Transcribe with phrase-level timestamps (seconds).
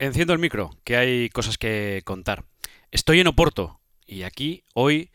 [0.00, 2.44] Enciendo el micro, que hay cosas que contar.
[2.92, 5.10] Estoy en Oporto y aquí hoy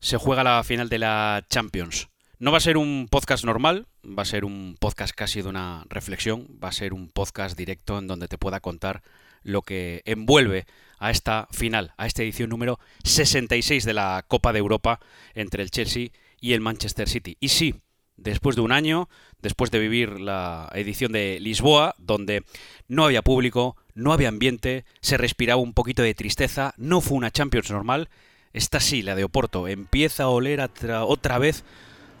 [0.00, 2.08] se juega la final de la Champions.
[2.40, 5.84] No va a ser un podcast normal, va a ser un podcast casi de una
[5.88, 9.04] reflexión, va a ser un podcast directo en donde te pueda contar
[9.44, 10.66] lo que envuelve
[10.98, 14.98] a esta final, a esta edición número 66 de la Copa de Europa
[15.34, 16.08] entre el Chelsea
[16.40, 17.36] y el Manchester City.
[17.38, 17.76] Y sí,
[18.16, 19.08] después de un año,
[19.42, 22.44] después de vivir la edición de Lisboa, donde
[22.88, 27.30] no había público, no había ambiente, se respiraba un poquito de tristeza, no fue una
[27.30, 28.08] Champions normal,
[28.52, 30.70] esta sí, la de Oporto, empieza a oler
[31.06, 31.64] otra vez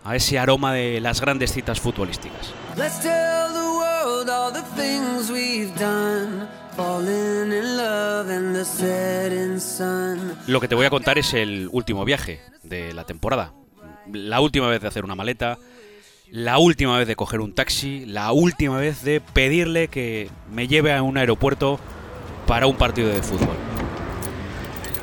[0.04, 2.52] a ese aroma de las grandes citas futbolísticas.
[10.46, 13.54] Lo que te voy a contar es el último viaje de la temporada.
[14.12, 15.58] La última vez de hacer una maleta,
[16.30, 20.92] la última vez de coger un taxi, la última vez de pedirle que me lleve
[20.92, 21.78] a un aeropuerto
[22.46, 23.56] para un partido de fútbol.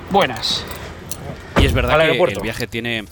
[0.10, 0.66] Buenas.
[1.58, 3.06] Y es verdad que el viaje tiene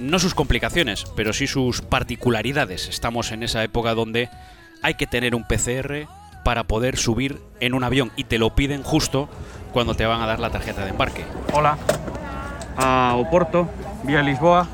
[0.00, 2.88] no sus complicaciones, pero sí sus particularidades.
[2.88, 4.28] Estamos en esa época donde
[4.82, 6.08] hay que tener un PCR
[6.44, 9.28] para poder subir en un avión y te lo piden justo
[9.72, 11.24] cuando te van a dar la tarjeta de embarque.
[11.52, 11.76] Hola.
[12.76, 13.68] A Oporto,
[14.04, 14.68] vía Lisboa,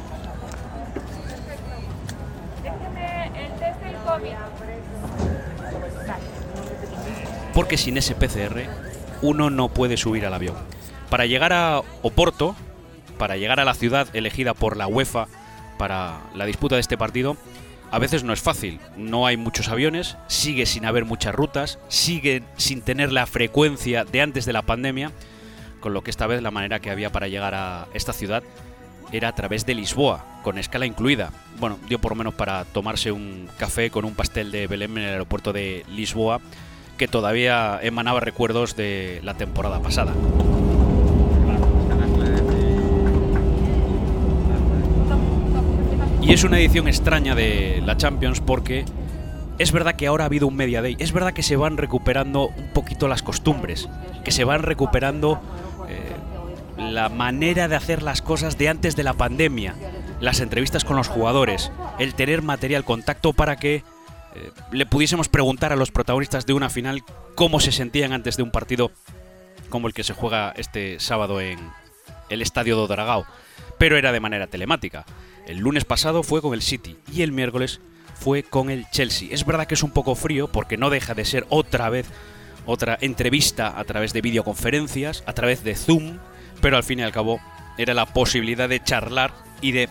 [7.55, 8.65] porque sin ese PCR
[9.23, 10.57] uno no puede subir al avión.
[11.09, 12.57] Para llegar a Oporto,
[13.19, 15.29] para llegar a la ciudad elegida por la UEFA
[15.79, 17.37] para la disputa de este partido,
[17.91, 18.81] a veces no es fácil.
[18.97, 24.21] No hay muchos aviones, sigue sin haber muchas rutas, sigue sin tener la frecuencia de
[24.21, 25.13] antes de la pandemia,
[25.81, 28.43] con lo que esta vez la manera que había para llegar a esta ciudad
[29.13, 31.31] era a través de Lisboa, con escala incluida.
[31.61, 35.05] Bueno, dio por lo menos para tomarse un café con un pastel de Belém en
[35.05, 36.41] el aeropuerto de Lisboa
[36.97, 40.13] que todavía emanaba recuerdos de la temporada pasada.
[46.23, 48.87] Y es una edición extraña de la Champions porque
[49.59, 52.49] es verdad que ahora ha habido un Media Day, es verdad que se van recuperando
[52.49, 53.91] un poquito las costumbres,
[54.25, 55.41] que se van recuperando
[55.89, 59.75] eh, la manera de hacer las cosas de antes de la pandemia,
[60.21, 63.85] las entrevistas con los jugadores, el tener material contacto para que
[64.35, 67.03] eh, le pudiésemos preguntar a los protagonistas de una final
[67.35, 68.91] cómo se sentían antes de un partido
[69.69, 71.59] como el que se juega este sábado en
[72.29, 73.27] el estadio de Dragao,
[73.79, 75.05] pero era de manera telemática.
[75.47, 77.81] El lunes pasado fue con el City y el miércoles
[78.15, 79.29] fue con el Chelsea.
[79.31, 82.07] Es verdad que es un poco frío porque no deja de ser otra vez
[82.67, 86.19] otra entrevista a través de videoconferencias, a través de Zoom,
[86.61, 87.41] pero al fin y al cabo
[87.77, 89.89] era la posibilidad de charlar y de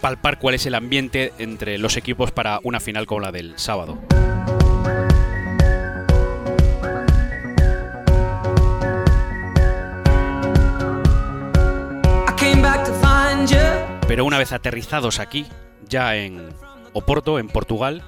[0.00, 3.98] palpar cuál es el ambiente entre los equipos para una final como la del sábado.
[14.06, 15.46] Pero una vez aterrizados aquí,
[15.88, 16.48] ya en
[16.92, 18.02] Oporto, en Portugal,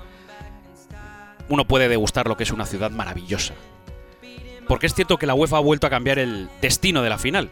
[1.49, 3.55] uno puede degustar lo que es una ciudad maravillosa.
[4.67, 7.51] Porque es cierto que la UEFA ha vuelto a cambiar el destino de la final.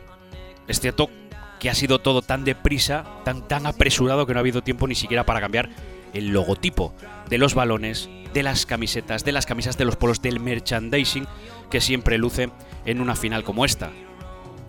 [0.66, 1.10] Es cierto
[1.58, 4.94] que ha sido todo tan deprisa, tan, tan apresurado que no ha habido tiempo ni
[4.94, 5.70] siquiera para cambiar
[6.12, 6.94] el logotipo
[7.28, 11.26] de los balones, de las camisetas, de las camisas de los polos, del merchandising
[11.70, 12.50] que siempre luce
[12.84, 13.90] en una final como esta.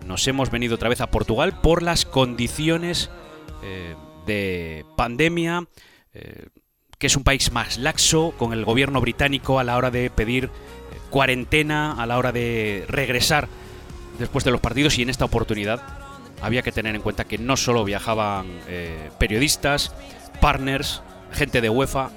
[0.05, 3.09] Nos hemos venido otra vez a Portugal por las condiciones
[3.63, 3.95] eh,
[4.25, 5.67] de pandemia,
[6.13, 6.47] eh,
[6.97, 10.45] que es un país más laxo, con el gobierno británico a la hora de pedir
[10.45, 10.49] eh,
[11.09, 13.47] cuarentena, a la hora de regresar
[14.17, 15.98] después de los partidos y en esta oportunidad
[16.41, 19.93] había que tener en cuenta que no solo viajaban eh, periodistas,
[20.39, 21.01] partners,
[21.31, 22.09] gente de UEFA,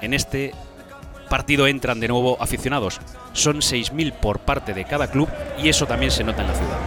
[0.00, 0.52] en este
[1.28, 3.00] partido entran de nuevo aficionados.
[3.32, 5.28] Son 6.000 por parte de cada club
[5.62, 6.78] y eso también se nota en la ciudad.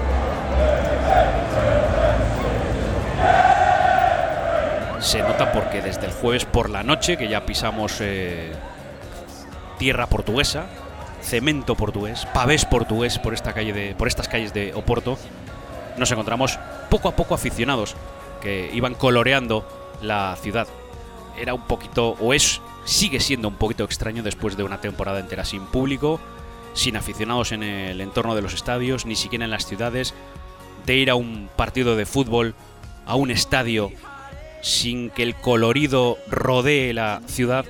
[5.00, 8.54] Se nota porque desde el jueves por la noche, que ya pisamos eh,
[9.78, 10.66] tierra portuguesa,
[11.22, 15.18] cemento portugués, pavés portugués por esta calle de, por estas calles de Oporto,
[15.98, 16.60] nos encontramos
[16.90, 17.96] poco a poco aficionados
[18.42, 19.66] que iban coloreando
[20.02, 20.68] la ciudad.
[21.38, 25.46] Era un poquito, o es, sigue siendo un poquito extraño después de una temporada entera
[25.46, 26.20] sin público,
[26.74, 30.14] sin aficionados en el entorno de los estadios, ni siquiera en las ciudades,
[30.86, 32.56] de ir a un partido de fútbol,
[33.06, 33.92] a un estadio,
[34.62, 37.66] sin que el colorido rodee la ciudad.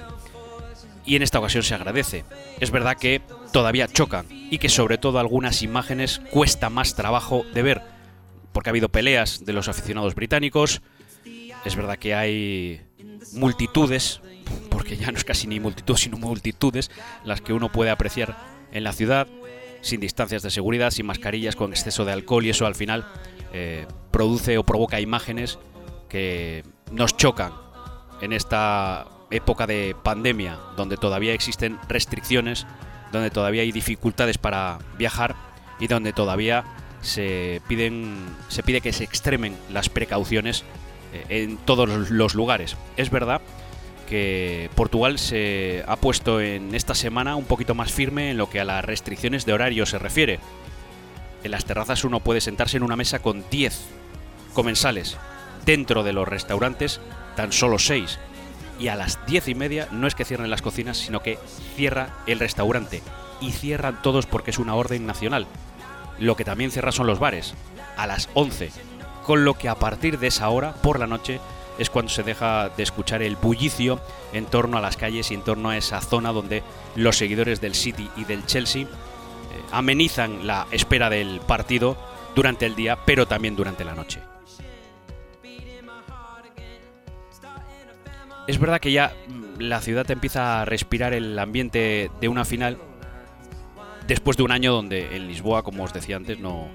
[1.06, 2.24] Y en esta ocasión se agradece.
[2.60, 3.22] Es verdad que
[3.52, 7.93] todavía chocan y que sobre todo algunas imágenes cuesta más trabajo de ver
[8.54, 10.82] porque ha habido peleas de los aficionados británicos.
[11.66, 12.82] Es verdad que hay
[13.34, 14.22] multitudes,
[14.70, 16.92] porque ya no es casi ni multitud, sino multitudes,
[17.26, 18.38] las que uno puede apreciar
[18.72, 19.28] en la ciudad.
[19.82, 23.06] sin distancias de seguridad, sin mascarillas, con exceso de alcohol y eso al final
[23.52, 25.60] eh, produce o provoca imágenes
[26.08, 27.52] que nos chocan
[28.22, 32.66] en esta época de pandemia, donde todavía existen restricciones,
[33.12, 35.36] donde todavía hay dificultades para viajar
[35.80, 36.64] y donde todavía
[37.04, 38.16] se piden
[38.48, 40.64] se pide que se extremen las precauciones
[41.14, 42.76] eh, en todos los lugares.
[42.98, 43.42] Es verdad
[44.10, 48.60] que Portugal se ha puesto en esta semana un poquito más firme en lo que
[48.60, 50.40] a las restricciones de horario se refiere.
[51.44, 53.82] En las terrazas uno puede sentarse en una mesa con 10
[54.54, 55.18] comensales.
[55.66, 57.00] Dentro de los restaurantes,
[57.36, 58.20] tan solo 6.
[58.80, 61.38] Y a las 10 y media no es que cierren las cocinas, sino que
[61.76, 63.02] cierra el restaurante.
[63.40, 65.48] Y cierran todos porque es una orden nacional.
[66.24, 67.54] Lo que también cierra son los bares,
[67.98, 68.72] a las 11.
[69.26, 71.42] Con lo que a partir de esa hora, por la noche,
[71.78, 74.00] es cuando se deja de escuchar el bullicio
[74.32, 76.64] en torno a las calles y en torno a esa zona donde
[76.96, 78.88] los seguidores del City y del Chelsea eh,
[79.74, 81.98] amenizan la espera del partido
[82.34, 84.22] durante el día, pero también durante la noche.
[88.48, 92.78] Es verdad que ya mm, la ciudad empieza a respirar el ambiente de una final
[94.08, 96.70] después de un año donde en Lisboa, como os decía antes, no,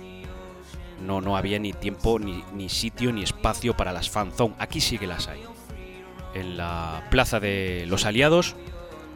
[1.01, 4.55] no, no había ni tiempo, ni, ni sitio, ni espacio para las fanzone.
[4.59, 5.43] Aquí sí que las hay.
[6.35, 8.57] En la plaza de los aliados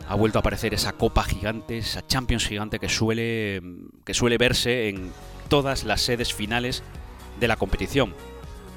[0.08, 3.62] ha vuelto a aparecer esa copa gigante, esa Champions gigante que suele,
[4.04, 5.12] que suele verse en
[5.48, 6.82] todas las sedes finales
[7.40, 8.14] de la competición.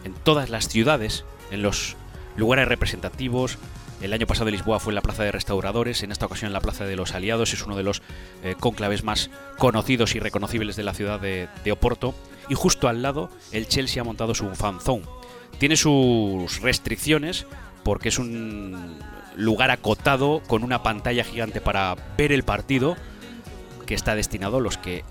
[0.04, 1.96] En todas las ciudades, en los
[2.36, 3.58] lugares representativos,
[4.06, 6.62] el año pasado Lisboa fue en la Plaza de Restauradores, en esta ocasión en la
[6.62, 8.04] Plaza de los Aliados, es uno de los
[8.44, 12.14] eh, cónclaves más conocidos y reconocibles de la ciudad de, de, Oporto.
[12.48, 15.06] Y justo al lado, el Chelsea ha montado su fanzone.
[15.58, 17.48] Tiene sus restricciones
[17.84, 19.00] porque es un
[19.36, 22.96] lugar acotado con una pantalla gigante para ver el partido
[23.88, 25.04] que está destinado a los que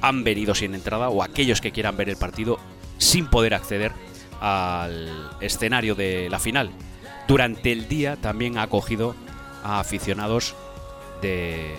[0.00, 2.58] han venido sin entrada o aquellos que quieran ver el partido
[2.98, 3.92] sin poder acceder
[4.40, 6.70] al escenario de la final
[7.26, 9.14] durante el día también ha acogido
[9.64, 10.54] a aficionados
[11.22, 11.74] de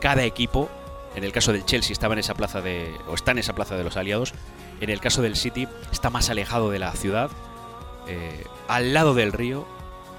[0.00, 0.68] cada equipo.
[1.14, 2.90] En el caso del Chelsea estaba en esa plaza de.
[3.08, 4.32] o está en esa plaza de los aliados.
[4.80, 7.30] En el caso del City está más alejado de la ciudad.
[8.06, 9.66] Eh, al lado del río.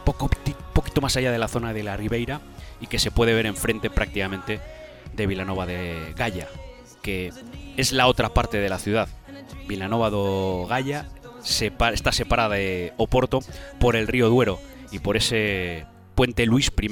[0.03, 0.29] Poco,
[0.73, 2.41] poquito más allá de la zona de la Ribeira.
[2.81, 4.59] Y que se puede ver enfrente prácticamente
[5.13, 6.47] de Vilanova de Gaia.
[7.01, 7.31] Que
[7.77, 9.07] es la otra parte de la ciudad.
[9.67, 11.07] Vilanova de Gaia
[11.43, 13.39] está separada de Oporto
[13.79, 14.59] por el río Duero
[14.91, 16.89] y por ese puente Luis I,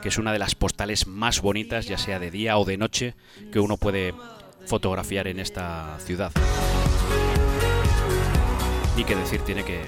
[0.00, 3.14] que es una de las postales más bonitas, ya sea de día o de noche,
[3.52, 4.14] que uno puede
[4.66, 6.32] fotografiar en esta ciudad.
[8.96, 9.80] Y que decir tiene que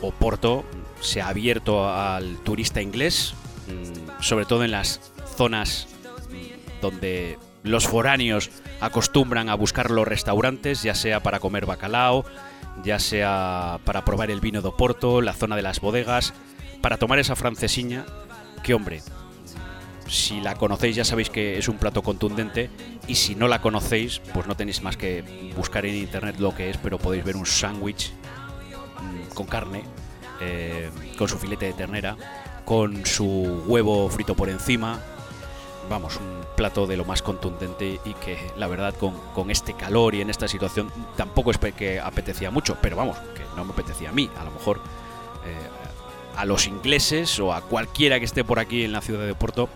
[0.00, 0.64] Oporto
[1.00, 3.34] se ha abierto al turista inglés,
[3.68, 5.00] mm, sobre todo en las
[5.36, 5.88] zonas
[6.80, 8.50] donde los foráneos
[8.82, 12.24] acostumbran a buscar los restaurantes, ya sea para comer bacalao,
[12.82, 16.34] ya sea para probar el vino de Oporto, la zona de las bodegas,
[16.80, 18.04] para tomar esa francesiña,
[18.64, 19.00] que hombre,
[20.08, 22.70] si la conocéis ya sabéis que es un plato contundente
[23.06, 26.68] y si no la conocéis, pues no tenéis más que buscar en internet lo que
[26.68, 29.84] es, pero podéis ver un sándwich mm, con carne,
[30.40, 32.16] eh, con su filete de ternera,
[32.64, 34.98] con su huevo frito por encima,
[35.88, 40.14] vamos, un plato de lo más contundente y que la verdad con, con, este calor
[40.14, 44.10] y en esta situación tampoco es que apetecía mucho, pero vamos, que no me apetecía
[44.10, 44.78] a mí, a lo mejor
[45.46, 49.34] eh, a los ingleses o a cualquiera que esté por aquí en la ciudad de
[49.34, 49.68] Porto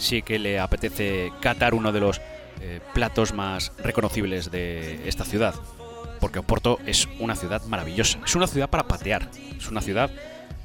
[0.00, 2.20] sí que le apetece catar uno de los
[2.60, 5.54] eh, platos más reconocibles de esta ciudad.
[6.18, 10.10] Porque Oporto es una ciudad maravillosa, es una ciudad para patear, es una ciudad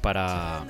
[0.02, 0.64] para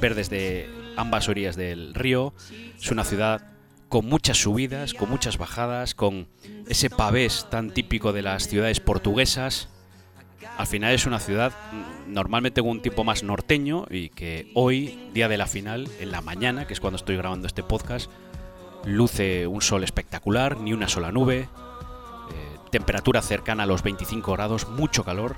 [0.00, 2.34] ver desde ambas orillas del río.
[2.78, 3.42] Es una ciudad
[3.90, 6.28] con muchas subidas, con muchas bajadas, con
[6.68, 9.68] ese pavés tan típico de las ciudades portuguesas.
[10.56, 15.10] Al final es una ciudad mm, normalmente con un tipo más norteño y que hoy,
[15.12, 18.08] día de la final, en la mañana, que es cuando estoy grabando este podcast,
[18.84, 21.48] luce un sol espectacular, ni una sola nube, eh,
[22.70, 25.34] temperatura cercana a los 25 grados, mucho calor,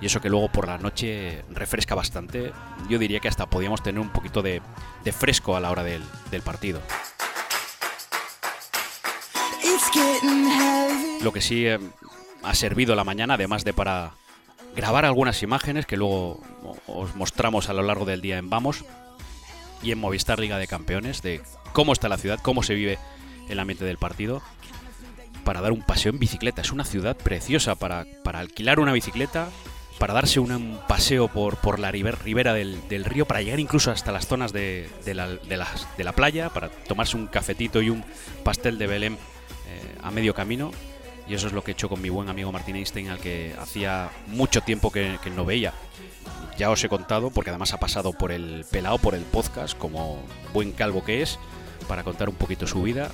[0.00, 2.52] y eso que luego por la noche refresca bastante.
[2.88, 4.60] Yo diría que hasta podíamos tener un poquito de,
[5.12, 6.02] fresco a la hora del
[6.44, 6.80] partido.
[11.22, 11.78] Lo que sí eh,
[12.42, 14.12] ha servido la mañana, además de para
[14.76, 16.40] grabar algunas imágenes que luego
[16.86, 18.84] os mostramos a lo largo del día en Vamos
[19.82, 21.40] y en Movistar Liga de Campeones, de
[21.72, 22.98] cómo está la ciudad, cómo se vive
[23.48, 24.42] el ambiente del partido,
[25.44, 26.62] para dar un paseo en bicicleta.
[26.62, 29.48] Es una ciudad preciosa para, para alquilar una bicicleta,
[29.98, 34.26] para darse un, paseo por, por la ribera del, río, para llegar incluso hasta las
[34.26, 38.04] zonas de, de, la, de, la, playa, para tomarse un cafetito y un
[38.42, 39.16] pastel de Belém
[40.02, 40.70] a medio camino
[41.26, 43.54] y eso es lo que he hecho con mi buen amigo Martín Einstein, al que
[43.58, 45.72] hacía mucho tiempo que, que no veía.
[46.58, 50.22] Ya os he contado, porque además ha pasado por el pelado, por el podcast, como
[50.52, 51.38] buen calvo que es,
[51.88, 53.10] para contar un poquito su vida,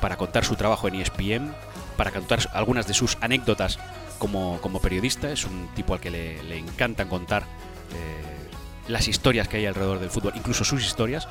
[0.00, 1.52] para contar su trabajo en ESPN,
[1.96, 3.78] para contar algunas de sus anécdotas
[4.18, 5.30] como, como periodista.
[5.30, 8.40] Es un tipo al que le, le encantan contar eh,
[8.88, 11.28] las historias que hay alrededor del fútbol, incluso sus historias.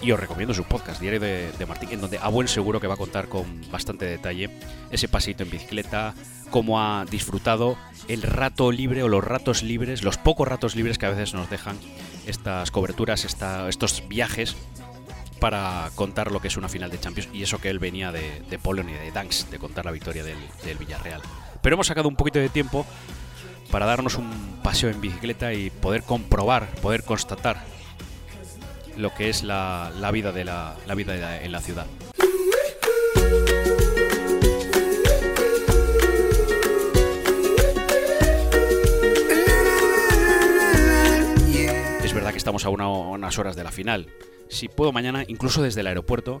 [0.00, 2.86] Y os recomiendo su podcast, Diario de, de, Martín, en donde a buen seguro que
[2.86, 4.48] va a contar con bastante detalle
[4.90, 6.14] ese pasito en bicicleta,
[6.50, 7.76] cómo ha disfrutado
[8.06, 11.50] el rato libre o los ratos libres, los pocos ratos libres que a veces nos
[11.50, 11.76] dejan
[12.26, 14.56] estas coberturas, esta, estos viajes
[15.40, 18.42] para contar lo que es una final de Champions y eso que él venía de,
[18.48, 21.22] de Polonia de Danks, de contar la victoria del, del Villarreal.
[21.60, 22.86] Pero hemos sacado un poquito de tiempo
[23.70, 27.64] para darnos un paseo en bicicleta y poder comprobar, poder constatar
[28.98, 31.86] lo que es la, la vida, de la, la vida en la ciudad.
[42.02, 44.08] Es verdad que estamos a una, unas horas de la final.
[44.48, 46.40] Si puedo mañana, incluso desde el aeropuerto,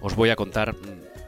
[0.00, 0.76] os voy a contar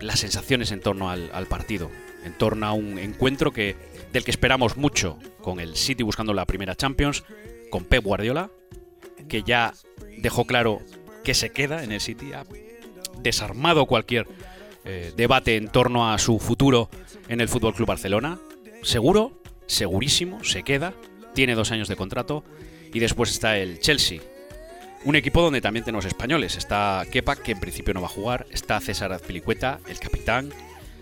[0.00, 1.90] las sensaciones en torno al, al partido,
[2.24, 3.74] en torno a un encuentro que,
[4.12, 7.24] del que esperamos mucho, con el City buscando la primera Champions,
[7.70, 8.50] con Pep Guardiola,
[9.28, 9.74] que ya
[10.18, 10.80] dejó claro
[11.22, 12.44] que se queda en el City, ha
[13.20, 14.26] desarmado cualquier
[14.84, 16.90] eh, debate en torno a su futuro
[17.28, 18.38] en el Fútbol Club Barcelona.
[18.82, 20.92] Seguro, segurísimo, se queda,
[21.34, 22.44] tiene dos años de contrato
[22.92, 24.20] y después está el Chelsea.
[25.04, 26.56] Un equipo donde también tenemos españoles.
[26.56, 28.46] Está Kepa, que en principio no va a jugar.
[28.50, 30.50] Está César Azpilicueta, el capitán.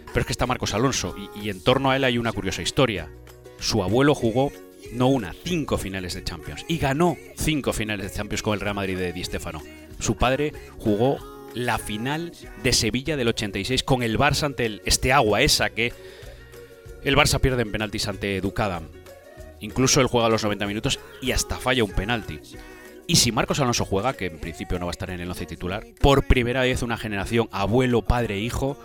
[0.07, 1.15] Pero es que está Marcos Alonso.
[1.17, 3.09] Y, y en torno a él hay una curiosa historia.
[3.61, 4.51] Su abuelo jugó
[4.93, 6.65] no una, cinco finales de Champions.
[6.69, 9.63] Y ganó cinco finales de Champions con el Real Madrid de Di Stéfano.
[9.99, 11.19] Su padre jugó
[11.55, 12.33] la final
[12.63, 15.93] de Sevilla del 86 con el Barça ante el Esteagua, esa que
[17.05, 18.89] el Barça pierde en penaltis ante Ducadam.
[19.61, 22.41] Incluso él juega los 90 minutos y hasta falla un penalti.
[23.07, 25.47] Y si Marcos Alonso juega, que en principio no va a estar en el 11
[25.47, 28.79] titular, por primera vez una generación, abuelo, padre, hijo,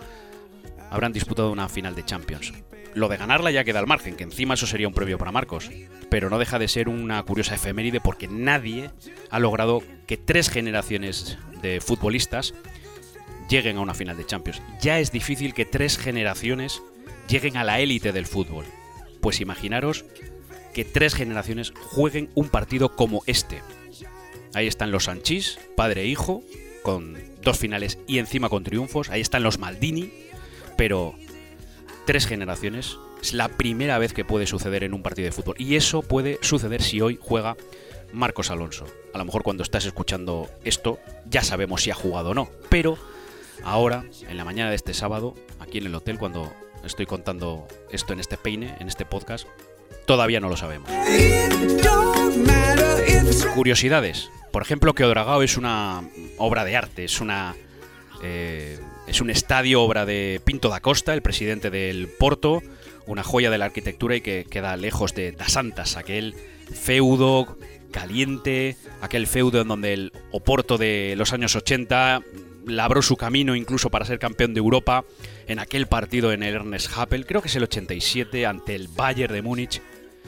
[0.90, 2.52] habrán disputado una final de Champions.
[2.94, 5.70] Lo de ganarla ya queda al margen, que encima eso sería un premio para Marcos.
[6.10, 8.90] Pero no deja de ser una curiosa efeméride porque nadie
[9.30, 12.54] ha logrado que tres generaciones de futbolistas
[13.48, 14.62] lleguen a una final de Champions.
[14.80, 16.82] Ya es difícil que tres generaciones
[17.28, 18.64] lleguen a la élite del fútbol.
[19.20, 20.04] Pues imaginaros
[20.72, 23.62] que tres generaciones jueguen un partido como este.
[24.54, 26.42] Ahí están los Sanchís, padre e hijo,
[26.82, 29.10] con dos finales y encima con triunfos.
[29.10, 30.10] Ahí están los Maldini,
[30.78, 31.16] pero
[32.06, 35.56] tres generaciones es la primera vez que puede suceder en un partido de fútbol.
[35.58, 37.56] Y eso puede suceder si hoy juega
[38.12, 38.86] Marcos Alonso.
[39.12, 42.48] A lo mejor cuando estás escuchando esto ya sabemos si ha jugado o no.
[42.68, 42.96] Pero
[43.64, 46.54] ahora, en la mañana de este sábado, aquí en el hotel, cuando
[46.84, 49.48] estoy contando esto en este peine, en este podcast,
[50.06, 50.88] todavía no lo sabemos.
[53.56, 54.30] Curiosidades.
[54.52, 57.56] Por ejemplo, que Odragao es una obra de arte, es una...
[58.22, 62.62] Eh, es un estadio obra de Pinto da Costa, el presidente del Porto,
[63.06, 66.34] una joya de la arquitectura y que queda lejos de Das Santas, aquel
[66.72, 67.56] feudo
[67.90, 72.22] caliente, aquel feudo en donde el Oporto de los años 80
[72.66, 75.04] labró su camino incluso para ser campeón de Europa
[75.46, 79.32] en aquel partido en el Ernest Happel, creo que es el 87, ante el Bayern
[79.32, 79.80] de Múnich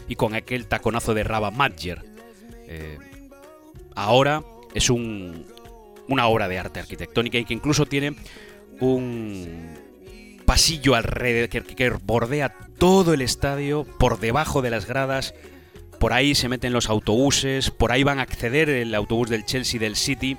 [0.09, 2.03] y con aquel taconazo de Raba Madjer.
[2.67, 2.99] Eh,
[3.95, 4.43] ahora
[4.75, 5.45] es un,
[6.09, 8.15] una obra de arte arquitectónica y que incluso tiene
[8.81, 9.71] un
[10.51, 15.33] pasillo alrededor que, bordea todo el estadio por debajo de las gradas.
[16.01, 19.79] Por ahí se meten los autobuses, por ahí van a acceder el autobús del Chelsea
[19.79, 20.37] del City.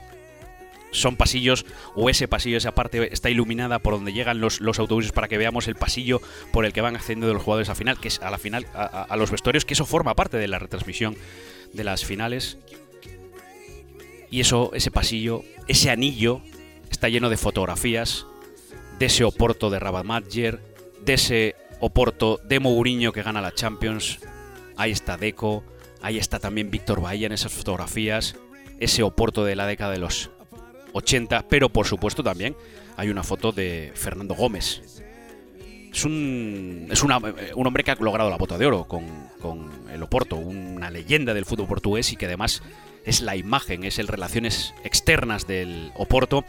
[0.91, 5.13] Son pasillos, o ese pasillo, esa parte está iluminada por donde llegan los, los autobuses
[5.13, 6.19] para que veamos el pasillo
[6.51, 9.15] por el que van accediendo los jugadores a final, que es a la final, a
[9.15, 11.15] los vestuarios, que eso forma parte de la retransmisión
[11.71, 12.57] de las finales.
[14.29, 16.41] Y eso, ese pasillo, ese anillo,
[16.89, 18.25] está lleno de fotografías
[19.01, 20.59] de ese Oporto de Rabamadjer,
[21.03, 24.19] de ese Oporto de Mourinho que gana la Champions.
[24.77, 25.63] Ahí está Deco,
[26.03, 28.35] ahí está también Víctor Bahía en esas fotografías,
[28.79, 30.29] ese Oporto de la década de los
[30.93, 32.55] 80, pero por supuesto también
[32.95, 35.03] hay una foto de Fernando Gómez.
[35.91, 37.17] Es un, es una,
[37.55, 39.03] un hombre que ha logrado la bota de oro con,
[39.41, 42.61] con el Oporto, una leyenda del fútbol portugués y que además
[43.03, 46.45] es la imagen, es el relaciones externas del Oporto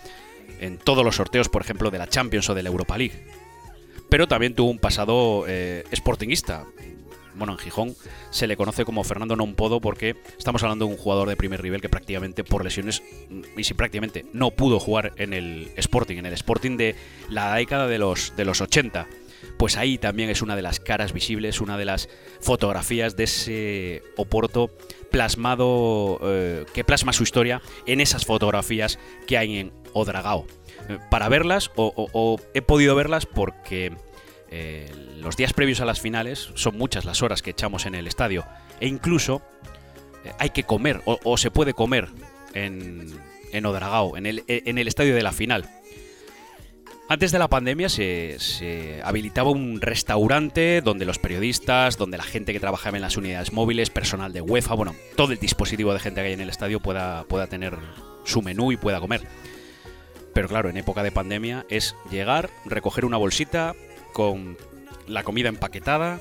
[0.62, 3.24] en todos los sorteos, por ejemplo, de la Champions o de la Europa League.
[4.08, 6.66] Pero también tuvo un pasado eh, sportinguista.
[7.34, 7.96] bueno, en Gijón
[8.30, 11.80] se le conoce como Fernando Nompodo porque estamos hablando de un jugador de primer nivel
[11.80, 16.26] que prácticamente por lesiones, mm, y si prácticamente no pudo jugar en el Sporting, en
[16.26, 16.94] el Sporting de
[17.28, 19.08] la década de los, de los 80
[19.56, 22.08] pues ahí también es una de las caras visibles, una de las
[22.40, 24.70] fotografías de ese Oporto
[25.12, 30.46] plasmado, eh, que plasma su historia en esas fotografías que hay en Odragao.
[30.88, 33.92] Eh, para verlas, o, he podido verlas porque
[34.50, 38.08] eh, los días previos a las finales son muchas las horas que echamos en el
[38.08, 38.44] estadio,
[38.80, 39.42] e incluso
[40.38, 42.08] hay que comer, o, se puede comer
[42.54, 43.06] en,
[43.52, 45.68] en Odragao, en el, en el estadio de la final.
[47.12, 52.58] Antes de la pandemia se, habilitaba un restaurante donde los periodistas, donde la gente que
[52.58, 56.28] trabajaba en las unidades móviles, personal de UEFA, bueno, todo el dispositivo de gente que
[56.28, 57.76] hay en el estadio pueda, pueda tener
[58.24, 59.28] su menú y pueda comer.
[60.32, 63.74] Pero claro, en época de pandemia es llegar, recoger una bolsita
[64.14, 64.56] con
[65.06, 66.18] la comida empaquetada,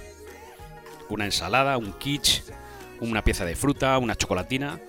[1.08, 2.44] una ensalada, un quiche,
[3.00, 4.82] una pieza de fruta, una chocolatina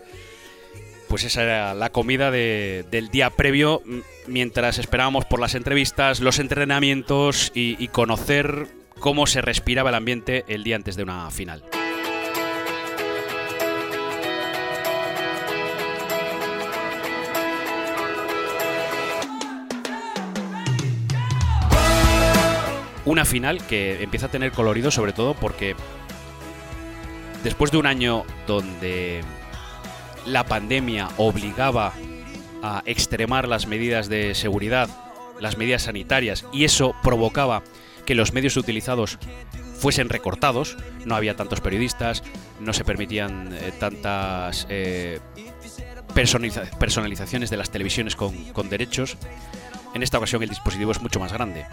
[1.13, 3.83] pues esa era la comida del día previo
[4.29, 10.65] mientras esperábamos por las entrevistas, los entrenamientos y, conocer cómo se respiraba el ambiente el
[10.65, 11.63] día antes de una final.
[23.05, 25.77] Una final que empieza a tener colorido sobre todo porque
[27.45, 29.21] después de un año donde
[30.27, 31.93] la pandemia obligaba
[32.63, 34.89] a extremar las medidas de seguridad,
[35.41, 37.63] las medidas sanitarias, y eso provocaba
[38.07, 39.19] que los medios utilizados
[39.79, 42.23] fuesen recortados, no había tantos periodistas,
[42.61, 45.19] no se permitían eh, tantas eh,
[46.15, 49.17] personalizaciones de las televisiones con, derechos.
[49.95, 51.67] En esta ocasión el dispositivo es mucho más grande.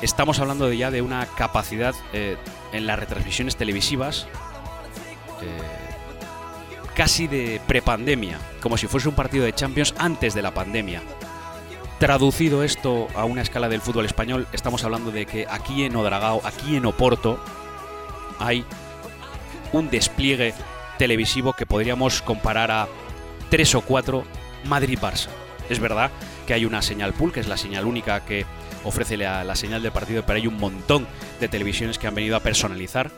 [0.00, 2.36] Estamos hablando ya de una capacidad eh,
[2.72, 4.26] en las retransmisiones televisivas
[6.94, 11.02] casi de prepandemia, como si fuese un partido de Champions antes de la pandemia.
[11.98, 16.40] Traducido esto a una escala del fútbol español, estamos hablando de que aquí en Odragao,
[16.44, 17.42] aquí en Oporto,
[18.38, 18.64] hay
[19.72, 20.54] un despliegue
[20.98, 22.88] televisivo que podríamos comparar a
[23.50, 24.24] tres o cuatro
[24.64, 25.28] Madrid-Barça.
[25.68, 26.10] Es verdad
[26.46, 28.44] que hay una señal pool, que es la señal única que
[28.84, 31.06] ofrece la, la, señal del partido, pero hay un montón
[31.40, 33.10] de televisiones que han venido a personalizar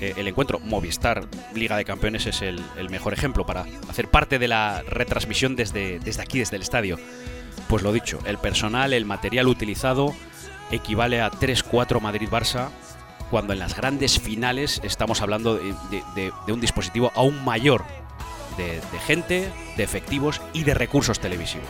[0.00, 0.58] eh, el encuentro.
[0.60, 5.98] Movistar Liga de Campeones es el, mejor ejemplo para hacer parte de la retransmisión desde,
[6.00, 6.98] desde aquí, desde el estadio.
[7.68, 10.14] Pues lo dicho, el personal, el material utilizado
[10.70, 12.70] equivale a 3-4 Madrid-Barça,
[13.30, 17.84] cuando en las grandes finales estamos hablando de, un dispositivo aún mayor
[18.56, 21.68] de gente, de efectivos y de recursos televisivos.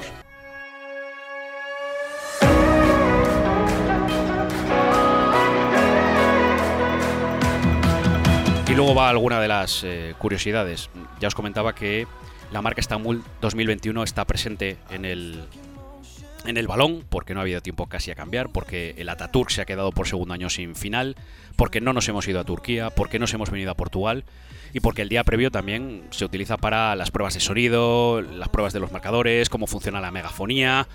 [8.71, 10.91] Y luego va alguna de las eh, curiosidades.
[11.19, 12.07] Ya os comentaba que
[12.53, 15.43] la marca Estambul 2021 está presente en el,
[16.45, 19.61] en el balón, porque no ha habido tiempo casi a cambiar, porque el Ataturk se
[19.61, 21.17] ha quedado por segundo año sin final,
[21.57, 24.23] porque no nos hemos ido a Turquía, porque nos hemos venido a Portugal
[24.73, 28.73] y porque el día previo también se utiliza para las pruebas de sonido, las pruebas
[28.73, 30.87] de los marcadores, cómo funciona la megafonía.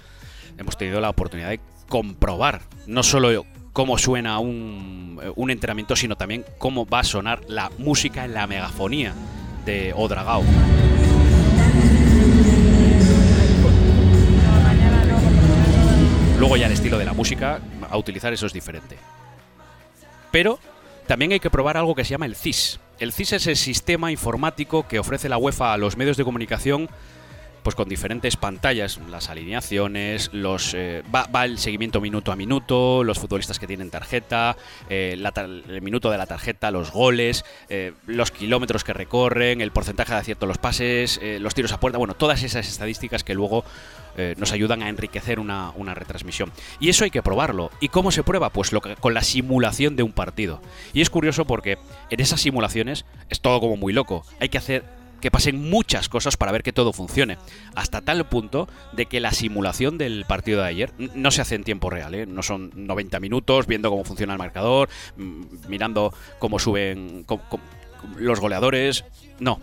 [0.58, 1.60] Hemos tenido la oportunidad de
[1.90, 7.70] comprobar no solo cómo suena un, un entrenamiento, sino también cómo va a sonar la
[7.78, 9.14] música en la megafonía
[9.66, 10.46] de Odragao.
[16.40, 17.60] Luego ya el estilo de la música
[17.90, 18.96] a utilizar eso es diferente.
[20.32, 20.58] Pero
[21.06, 22.80] también hay que probar algo que se llama el CIS.
[22.98, 26.88] El CIS es el sistema informático que ofrece la UEFA a los medios de comunicación
[27.66, 33.18] pues con diferentes pantallas, las alineaciones, los eh, va, el seguimiento minuto a minuto, los
[33.18, 34.56] futbolistas que tienen tarjeta,
[34.88, 40.14] eh, el minuto de la tarjeta, los goles, eh, los kilómetros que recorren, el porcentaje
[40.14, 43.66] de acierto los pases, los tiros a puerta, bueno, todas esas estadísticas que luego
[44.38, 46.50] nos ayudan a enriquecer una, una, retransmisión.
[46.80, 47.70] Y eso hay que probarlo.
[47.82, 48.50] ¿Y cómo se prueba?
[48.50, 50.62] Pues con la simulación de un partido.
[50.94, 51.78] Y es curioso porque
[52.10, 54.24] en esas simulaciones es todo como muy loco.
[54.40, 54.86] Hay que hacer
[55.26, 57.40] que pasen muchas cosas para ver que todo funcione.
[57.74, 61.64] Hasta tal punto de que la simulación del partido de ayer no se hace en
[61.64, 62.28] tiempo real, ¿eh?
[62.28, 64.88] no son 90 minutos viendo cómo funciona el marcador,
[65.68, 67.26] mirando cómo suben
[68.18, 69.04] los goleadores.
[69.40, 69.62] No,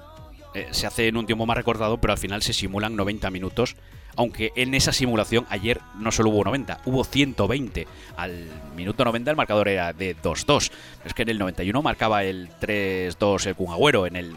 [0.53, 3.77] eh, se hace en un tiempo más recortado, pero al final se simulan 90 minutos
[4.17, 7.87] aunque en esa simulación ayer no solo hubo 90, hubo 120.
[8.17, 8.47] Al
[8.77, 10.71] minuto 90 el marcador era de 2-2.
[11.05, 14.37] Es que en el 91 marcaba el 3-2 el Kun en el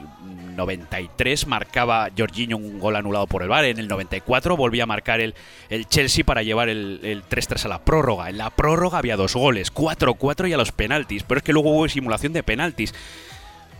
[0.55, 5.21] 93 marcaba Jorginho un gol anulado por el VAR, en el 94 volvía a marcar
[5.21, 5.35] el,
[5.69, 8.29] el Chelsea para llevar el, 3-3 a la prórroga.
[8.29, 11.71] En la prórroga había dos goles, 4-4 y a los penaltis, pero es que luego
[11.71, 12.93] hubo simulación de penaltis.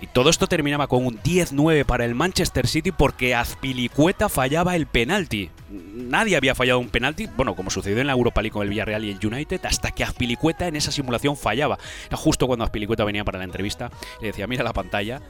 [0.01, 4.88] Y todo esto terminaba con un 10-9 para el Manchester City porque Azpilicueta fallaba el
[4.88, 5.49] penalti.
[5.69, 9.05] Nadie había fallado un penalti, bueno, como sucedió en la Europa League con el Villarreal
[9.05, 11.79] y el United, hasta que Azpilicueta en esa simulación fallaba.
[12.11, 15.21] Justo cuando Azpilicueta venía para la entrevista, le decía, mira la pantalla,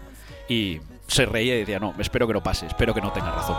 [0.50, 3.58] y se reía y decía, no, espero que no pase, espero que no tenga razón.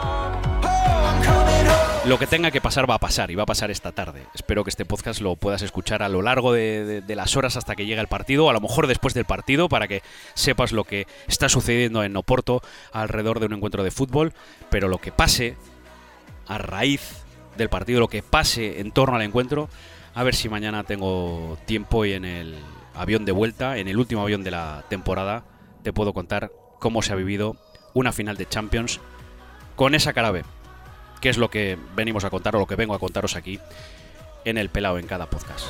[2.07, 4.23] Lo que tenga que pasar va a pasar y va a pasar esta tarde.
[4.33, 7.85] Espero que este podcast lo puedas escuchar a lo largo de, las horas hasta que
[7.85, 10.03] llegue el partido, a lo mejor después del partido, para que
[10.35, 14.35] sepas lo que está sucediendo en Oporto alrededor de un encuentro de fútbol.
[14.71, 15.57] Pero lo que pase
[16.47, 17.25] a raíz
[17.57, 19.69] del partido, lo que pase en torno al encuentro,
[20.15, 22.55] a ver si mañana tengo tiempo y en el
[22.95, 25.43] avión de vuelta, en el último avión de la temporada,
[25.83, 27.57] te puedo contar cómo se ha vivido
[27.95, 29.01] una final de Champions
[29.75, 30.45] con esa cara B,
[31.21, 33.61] que es lo que venimos a contar o lo que vengo a contaros aquí
[34.45, 35.67] en el pelado en cada podcast.